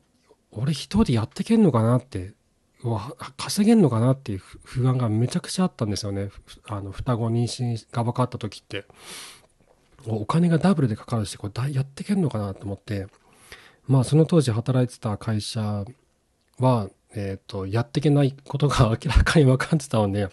[0.52, 2.34] 俺一人でやってけんのかなって、
[3.36, 6.30] 稼げんのかなっていう不安がめちゃくちゃあったんですよね。
[6.66, 8.84] あの、双子妊娠が分かった時って。
[10.06, 13.06] お金がダブルでかかるし、これやってけんのかなと思って、
[13.86, 15.84] まあその当時働いてた会社
[16.58, 20.28] は、えっ、ー、と、やってけないことが明らかに分かってたので、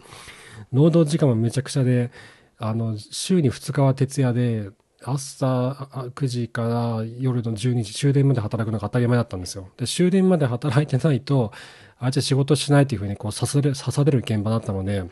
[0.71, 2.11] 労働時間もめちゃくちゃで、
[2.57, 4.69] あの、週に2日は徹夜で、
[5.03, 9.69] 朝9時から夜の12時、終電まで働くのが当たり前だったんですよ。
[9.77, 11.51] で、終電まで働いてないと、
[11.99, 15.03] あいつ仕事しないっていうふうにこう刺される、刺される現場だったので、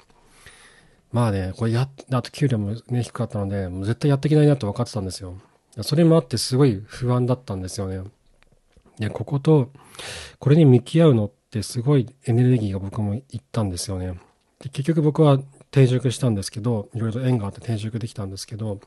[1.11, 5.37] まあね、これや、あと給料もね、低かったので、もう絶対やっていけないなと分かってたんですよ。
[5.81, 8.01] それもあってすごい不安だったんですよね。
[8.99, 9.71] で、ここと、
[10.39, 14.19] これに向き合うのってすごいエネルギーが僕もいったんですよね。
[14.59, 15.33] で結局僕は
[15.71, 18.79] 転職したんですけど、いろいろ縁があって転職できたんですけど、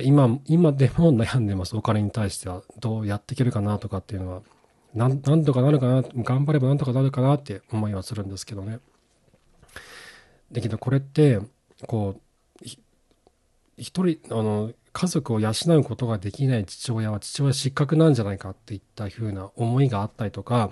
[0.00, 1.76] 今、今でも悩んでます。
[1.76, 2.62] お金に対しては。
[2.80, 4.42] どうやっていけるかなとかっていうのは。
[4.94, 8.78] なん、なんとかなるかな、頑張ればなんとかなるかなって思いはするんですけどね。
[10.50, 11.40] だけどこれって、
[11.86, 12.66] こう、
[13.76, 20.70] 一人、あの、家族を養うことができない父親は父親失格なんじゃないかっていったふうな思いがあったりとか、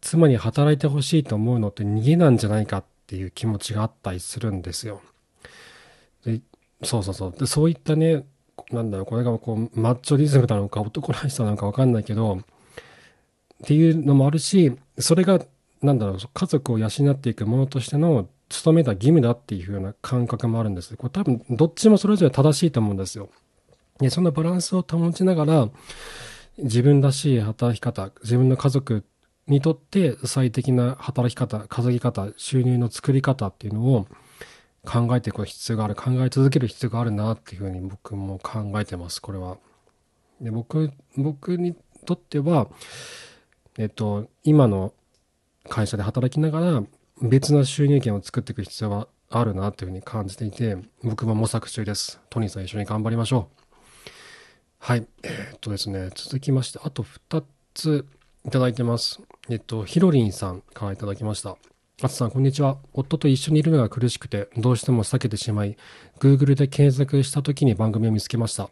[0.00, 5.02] 妻に働いてほしいと思うのって逃げなんじゃないかっていう気持ちがあったりするんですよ。
[6.24, 6.40] で
[6.82, 7.34] そうそうそう。
[7.38, 8.24] で、そういったね、
[8.70, 12.40] なんだろう、これがこう、マッチョリズムなのか男らしさなのかわかんないけど、っ
[13.64, 15.40] ていうのもあるし、それが、
[15.82, 20.96] なんだろう、家族を養っていくものとしての務めた義務だっていう風な感覚もあるんです。
[20.96, 23.30] これ多分、どっちもそれぞれ正しいと思うんですよ。
[23.98, 25.68] で、そのバランスを保ちながら、
[26.58, 29.04] 自分らしい働き方、自分の家族
[29.46, 34.06] にとって最適な働き方、稼ぎ方、収入の作り方っていうのを
[34.86, 39.58] 考えていく必要がある、考え続ける必要があるなっていうふうに僕も考えてます、これは。
[40.40, 42.68] で僕、僕にとっては、
[43.78, 44.92] えっと、今の
[45.68, 46.82] 会社で働きながら
[47.22, 52.20] 別な収入源を作っていく必要はあるなというふうに感じていて、僕も模索中です。
[52.30, 53.60] トニーさん一緒に頑張りましょう。
[54.78, 55.06] はい。
[55.22, 58.06] えー、っとですね、続きまして、あと2つ
[58.46, 59.20] いただいてます。
[59.50, 61.58] えっと、ひろりんさんからいただきました。
[62.02, 62.78] あつさん、こんにちは。
[62.94, 65.76] 夫と一緒にいるのが苦しくて、どうしても避けてしまい、
[66.18, 68.70] Google で検索した時に番組を見つけました。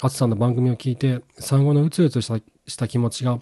[0.00, 2.38] あつさんの番組を聞いて、産後のうつうつした
[2.68, 3.40] した気持ちが、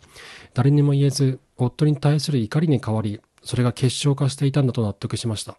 [0.55, 5.59] 誰にも言えず、夫に対する怒りに変わり、それが結晶化していたんだと納得しました。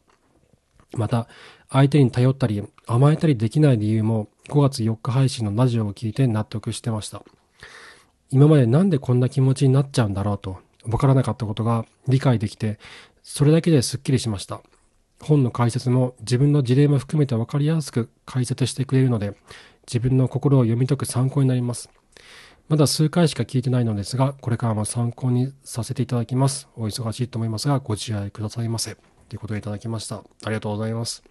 [0.93, 1.27] また、
[1.69, 7.21] 相手に頼ったり、甘えたりできない理由も、5月4日配信のラジオを聞いて納得してました。
[8.31, 12.79] 今までなんでこんな気持ちになっちゃうんだろうと、わからなかったことが理解できて、
[13.23, 14.61] それだけですっきりしました。
[15.19, 19.35] 本の解説も自分の事例も含めて分かりやすく解説してくれるので、
[19.87, 21.89] 自分の心を読み解く参考になります。
[22.69, 26.67] まだ数回しか聞いてないのですが、これからも参考にさせていただきます。
[26.75, 28.95] お忙しいと思いますが、ご自愛くださいませ。
[29.29, 30.17] ということでいただきました。
[30.17, 31.23] ありがとうございます。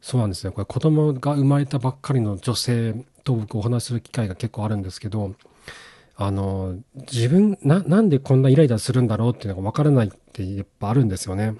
[0.00, 0.52] そうなんですね。
[0.52, 2.94] これ子供が生まれたばっかりの女性
[3.24, 5.34] と僕お話しする機会が結構あるんですけど、
[6.16, 6.76] あの、
[7.12, 11.56] 自分、な、なんでこんなイライラするんだろうっていうのがわからないってやっぱあるんですよね。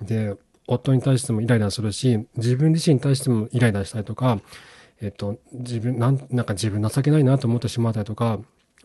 [0.00, 0.36] で、
[0.68, 4.40] 夫に対してもイライラするし、自分自身に対してもイライラしたりとか、
[5.00, 8.38] えっと、自分、なん、なんか自分情けないなと思ってしまったりとか、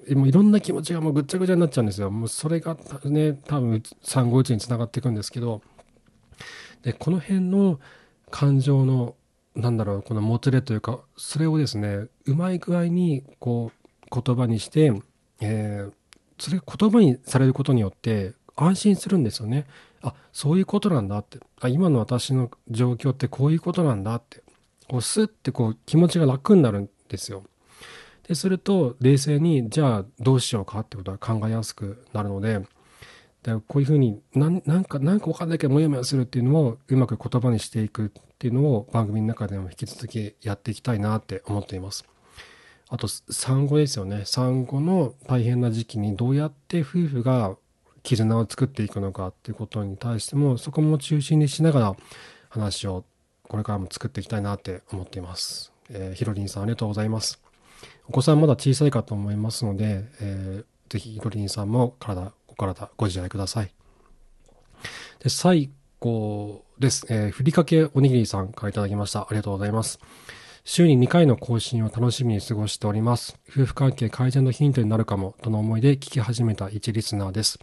[0.09, 2.09] もういろんな気持ちがもうぐっちゃぐちゃになっちゃうんですよ。
[2.09, 5.61] もうそれがね、多分産後うちにつながっていくんですけど、
[6.81, 7.79] で、この辺の
[8.31, 9.15] 感情の、
[9.55, 14.91] なんだろう、このもつれというか、それをですね、うまい具合に、こう、言葉にして、
[15.41, 15.93] えー、
[16.39, 19.65] それ言葉にされることによって安心するんですよね。
[20.01, 21.39] あ、そういうことなんだって。
[21.59, 24.43] あ、今の私の状況ってこういうことなんだって。
[24.87, 27.43] こうスッてこう気持ちが楽になるんですよ。
[28.27, 32.61] ですると冷静にじゃあどうしようかってことは考えやすくなるので、
[33.43, 42.05] だこういうふうにななんかなんかわかんないけどもやもやするっていうのをうまく言葉にしていくっていうのを番組の中でも引き続きやっていきたいなって思っています。
[42.91, 44.23] あと産後ですよね。
[44.25, 47.55] 産後の大変な時期にどうやって夫婦が
[48.03, 51.95] 絆を作っていくのかっていうことに対してもそこも中心にしながら
[52.49, 53.05] 話を
[53.43, 55.71] これからも作っていきたいなって思っています。
[55.89, 57.41] えー、ひろりんさんありがとうございます。
[58.09, 63.73] お子さんまだ小さいかと思いますので、えー、ぜひひろりんさんも体、お体ご自愛ください。
[65.23, 65.69] で、最
[66.01, 67.05] 後です。
[67.09, 69.21] えー、ふりかけおにぎりさんからいただきました。
[69.21, 69.97] ありがとうございます。
[70.63, 73.39] 週に2回の更新を楽しみに過ごしております。
[73.49, 77.59] 夫婦関係改善のヒントになるかもとの思いで聞き始めた一リスナーです。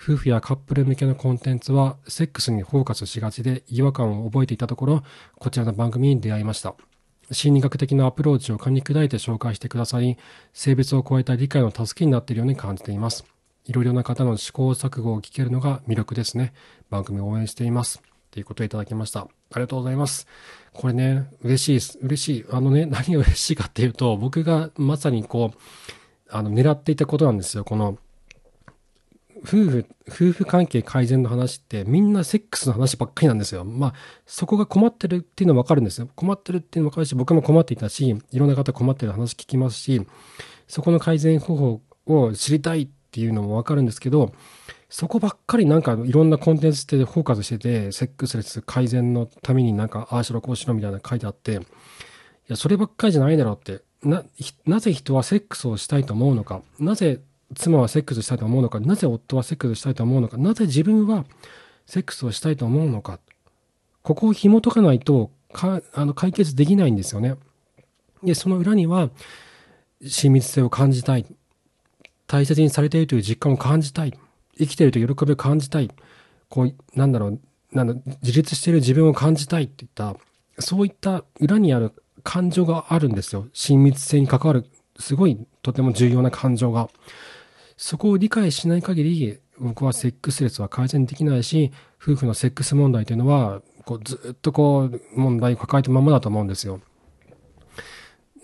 [0.00, 5.02] 夫婦やカップル向けのコンテンツはセックスにフォーカスしがちで違和感を覚えていたところ、
[5.38, 6.74] こちらの番組に出会いました。
[7.32, 10.16] 心理学的なアプローチを噛み砕いて紹介してくださり、
[10.52, 13.24] 性別を超えた理解の助けになっているように感じています。
[13.64, 16.52] いろいろな方の試行錯誤を聞けるのが魅力ですね。
[16.88, 18.00] 番組を応援しています。
[18.30, 19.26] ということをいただきました。
[19.52, 20.26] ありがとうございます。
[20.72, 21.98] これね、嬉しいです。
[22.02, 22.44] 嬉しい。
[22.50, 25.58] あのね、 何が嬉しいかっていうと、僕がまさにこう、
[26.28, 27.64] あの、狙っていたことなんですよ。
[27.64, 27.98] この、
[29.42, 33.64] 夫婦、夫婦関係改善の話ってみんなセックスの話ばっかりなんですよ。
[33.64, 33.94] まあ、
[34.26, 36.08] そこが困ってるっていうのはわかるんですよ。
[36.14, 40.02] 困ってるっていうのもわかるし、僕も困っていたし、いろんな方困ってる話聞きますし、
[40.66, 44.32] そこの改善方法を知りたいっていうのもわかるんですけど、
[44.96, 51.58] そこばっかりなんかいろんなコンテンツでフォーカスしてて、セックスレス改善のためになんか、ああしろこうしろみたいな書いてあって、い
[52.48, 53.84] や、そればっかりじゃないだろうって。
[54.02, 54.24] な、
[54.64, 56.62] なぜ人はセックスをしたいと思うのか。
[56.80, 57.20] なぜ
[57.54, 58.80] 妻はセックスしたいと思うのか。
[58.80, 60.38] なぜ夫はセックスしたいと思うのか。
[60.38, 61.26] なぜ自分は
[61.84, 63.20] セックスをしたいと思うのか。
[64.02, 67.34] ここを紐解かないと、か、あの、解決できないんですよね。
[68.22, 69.10] で、その裏には、
[70.06, 71.26] 親密性を感じたい。
[72.26, 74.18] 大切にされているという実感を感じたい。
[74.58, 75.90] 生きてると喜びを感じたい。
[76.48, 77.40] こう、なんだろう、
[77.72, 80.16] なんだ、自立している自分を感じたいっていった、
[80.58, 81.92] そういった裏にある
[82.22, 83.46] 感情があるんですよ。
[83.52, 84.66] 親密性に関わる、
[84.98, 86.88] すごいとても重要な感情が。
[87.76, 96.80] そこを理解しない限り、僕はセックスレスは改善できないし、夫婦のセックス問題というのは、こうずっとこう問題を抱えたままだと思うんですよ。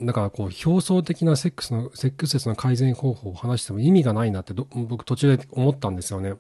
[0.02, 6.34] だからこう表層的なセックスの、セックスレスの改善方法を話しても意味がないなって僕途中で思ったんですよね。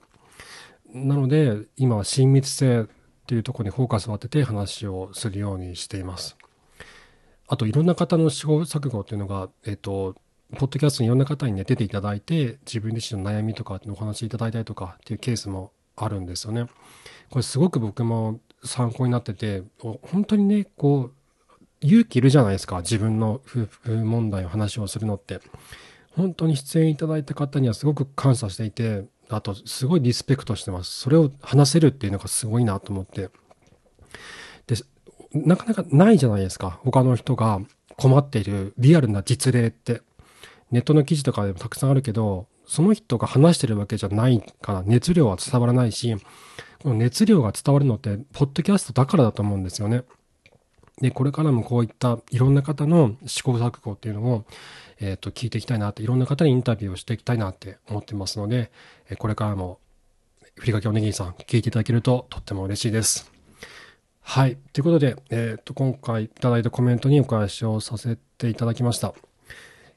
[0.92, 2.86] なので、今は親密性っ
[3.26, 6.36] ていうところにフォーカスを当てて話をするようにしています。
[7.46, 10.16] あと、いろんな方の試行錯誤っていうのが、えっと、
[10.56, 16.66] ポッドキャストにいろんな方にね、出ていただいて、自分自身の悩みとかお話いただいたりとかっていうケースもあるんですよね。
[17.30, 19.62] これすごく僕も参考になってて、
[20.02, 21.12] 本当にね、こう、
[21.82, 22.78] 勇気いるじゃないですか。
[22.80, 25.40] 自分の夫婦問題を話をするのって。
[26.16, 30.90] 本当に出演いただいた方にはすごく感謝していて、あと、すごいリスペクトしてます。
[31.00, 33.30] それを話せるっていうのがすごいなと思って。
[34.66, 34.76] で、
[35.32, 36.80] なかなかないじゃないですか。
[36.82, 37.60] 他の人が
[37.96, 40.02] 困っているリアルな実例って。
[40.70, 46.16] ネットの記事とかでもたくさんあるけど、その人が話してるわけじゃないから熱量は伝わらないし、
[46.82, 50.04] この熱量が伝わるのって、ポッドキャストだからだと思うんですよね。
[51.02, 54.44] で、これからもこういったいろんな方の試行錯誤っていうのを、
[55.00, 58.70] えっ、ー、と、聞いていきたいなって、いろんな方にインタビューをしていきたいなって思ってますので、
[59.18, 59.80] これからも、
[60.54, 63.32] ふりかけおにぎりさん、聞いていただけるととっても嬉しいです。
[64.20, 64.56] はい。
[64.72, 69.12] ということで、えっ、ー、と、今回いただいたコメントにお返しをさせていただきました。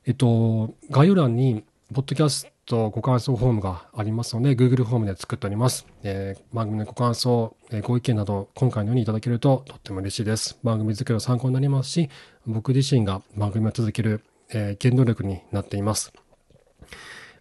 [0.07, 1.63] えっと、概要欄に、
[1.93, 5.85] ポッドキャストご感想フォームがありますので、Google フォームで作っております。
[6.01, 10.57] えー、番組のご感想、えー、ご意見など、今回のようにいただけるととっても嬉しいです。
[10.63, 12.09] 番組作りの参考になりますし、
[12.47, 16.11] 僕自身が番組を続ける、えー、原動力になっています。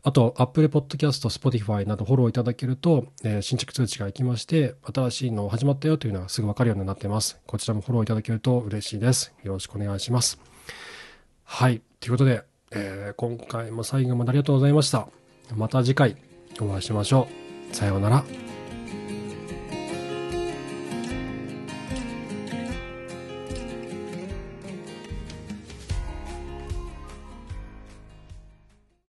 [0.03, 7.41] あと、Apple Podcast、Spotify などフォローいただけると、えー、新着通知が行きまして、新しいの始まったよというのがすぐわかるようになっています。
[7.47, 9.33] こちらもフォローいただけると嬉しいです。
[9.43, 10.39] よろしくお願いします。
[11.45, 11.81] はい。
[12.01, 12.43] ということで、
[12.75, 15.09] えー、今回も最後までありがとうございました。
[15.55, 16.17] また次回
[16.61, 17.29] お会いしましょ
[17.73, 17.75] う。
[17.75, 18.44] さようなら。